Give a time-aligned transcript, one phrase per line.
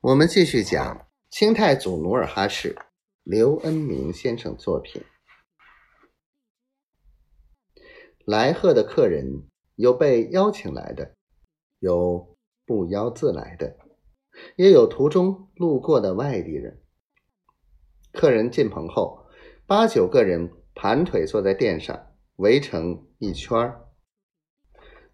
[0.00, 2.76] 我们继续讲清太祖努尔哈赤，
[3.24, 5.02] 刘恩明先生作品。
[8.24, 11.16] 来贺的客人有被邀请来的，
[11.80, 13.76] 有不邀自来的，
[14.54, 16.80] 也有途中路过的外地人。
[18.12, 19.26] 客人进棚后，
[19.66, 23.88] 八九个人盘腿坐在垫上，围成一圈儿。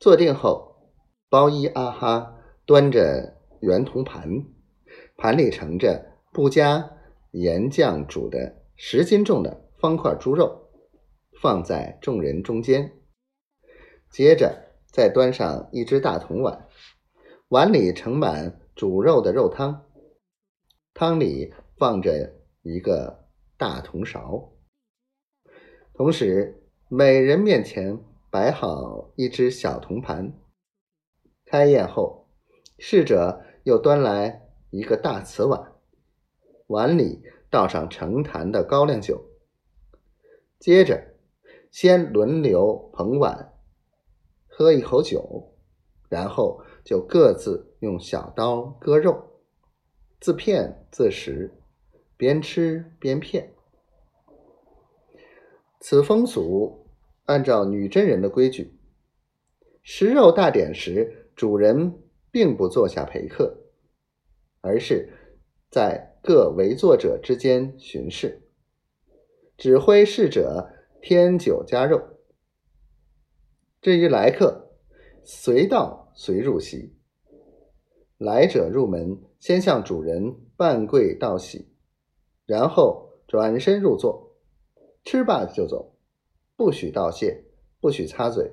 [0.00, 0.92] 坐定后，
[1.28, 2.36] 包衣阿哈
[2.66, 4.28] 端着圆铜盘，
[5.16, 6.90] 盘里盛着不加
[7.30, 10.70] 盐酱煮的十斤重的方块猪肉，
[11.40, 12.92] 放在众人中间。
[14.10, 16.66] 接着再端上一只大铜碗，
[17.48, 19.86] 碗里盛满煮肉的肉汤，
[20.92, 24.52] 汤里放着一个大铜勺，
[25.94, 27.98] 同时每人面前
[28.30, 30.34] 摆好一只小铜盘。
[31.44, 32.28] 开宴后，
[32.78, 34.41] 侍者又端来
[34.72, 35.72] 一个大瓷碗，
[36.68, 39.22] 碗里倒上成坛的高粱酒。
[40.58, 41.14] 接着，
[41.70, 43.52] 先轮流捧碗。
[44.48, 45.52] 喝一口酒，
[46.08, 49.40] 然后就各自用小刀割肉，
[50.20, 51.52] 自片自食，
[52.16, 53.52] 边吃边片。
[55.80, 56.86] 此风俗
[57.26, 58.78] 按照女真人的规矩，
[59.82, 62.00] 食肉大典时，主人
[62.30, 63.61] 并不坐下陪客，
[64.62, 65.12] 而是
[65.70, 68.48] 在各围坐者之间巡视，
[69.58, 70.70] 指挥侍者
[71.02, 72.00] 添酒加肉。
[73.80, 74.70] 至于来客，
[75.24, 76.96] 随到随入席。
[78.16, 81.74] 来者入门，先向主人半跪道喜，
[82.46, 84.38] 然后转身入座，
[85.02, 85.96] 吃罢就走，
[86.54, 87.44] 不许道谢，
[87.80, 88.52] 不许擦嘴。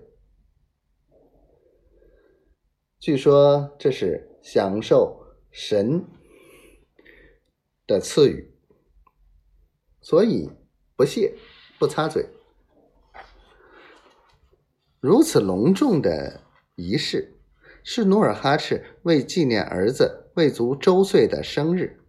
[2.97, 5.18] 据说这是享受
[5.51, 6.05] 神
[7.87, 8.51] 的赐予，
[10.01, 10.51] 所以
[10.95, 11.35] 不谢，
[11.77, 12.29] 不擦嘴。
[14.99, 16.43] 如此隆重的
[16.75, 17.39] 仪式，
[17.83, 22.01] 是努尔哈赤为纪念儿子未足周岁的生日，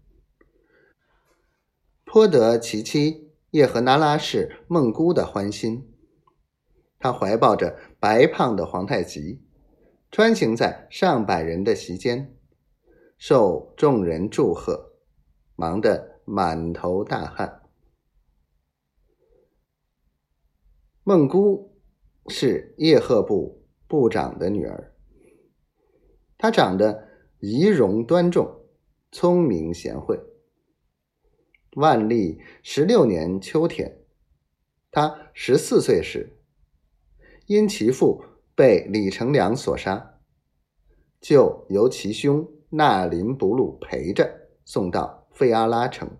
[2.04, 5.86] 颇得其妻叶赫那拉氏孟姑的欢心。
[6.98, 9.40] 他怀抱着白胖的皇太极，
[10.10, 12.36] 穿行在上百人的席间，
[13.20, 14.94] 受众人祝贺，
[15.54, 17.62] 忙得满头大汗。
[21.04, 21.68] 孟姑。
[22.28, 24.94] 是叶赫部部长的女儿，
[26.38, 27.08] 她长得
[27.40, 28.66] 仪容端重，
[29.10, 30.20] 聪明贤惠。
[31.72, 34.04] 万历十六年秋天，
[34.92, 36.38] 她十四岁时，
[37.46, 38.22] 因其父
[38.54, 40.20] 被李成梁所杀，
[41.20, 46.16] 就由其兄纳林不鲁陪着送到费阿拉城，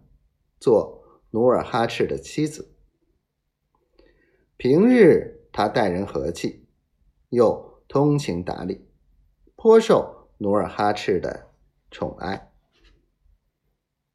[0.61, 2.77] 做努尔哈赤的妻子。
[4.57, 5.39] 平日。
[5.53, 6.69] 他待人和气，
[7.31, 8.89] 又通情达理，
[9.57, 11.51] 颇受努尔哈赤的
[11.91, 12.50] 宠爱。